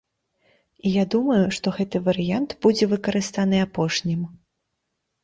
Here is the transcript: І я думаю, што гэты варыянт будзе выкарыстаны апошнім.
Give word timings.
І 0.89 0.93
я 0.93 1.01
думаю, 1.15 1.43
што 1.57 1.73
гэты 1.77 2.01
варыянт 2.07 2.55
будзе 2.67 2.87
выкарыстаны 2.95 3.61
апошнім. 3.67 4.25